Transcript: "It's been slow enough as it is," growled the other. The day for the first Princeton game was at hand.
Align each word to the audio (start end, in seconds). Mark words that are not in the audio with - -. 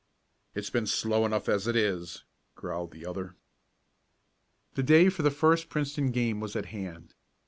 "It's 0.55 0.71
been 0.71 0.87
slow 0.87 1.27
enough 1.27 1.47
as 1.47 1.67
it 1.67 1.75
is," 1.75 2.23
growled 2.55 2.89
the 2.89 3.05
other. 3.05 3.35
The 4.73 4.81
day 4.81 5.09
for 5.09 5.21
the 5.21 5.29
first 5.29 5.69
Princeton 5.69 6.09
game 6.09 6.39
was 6.39 6.55
at 6.55 6.65
hand. 6.73 7.13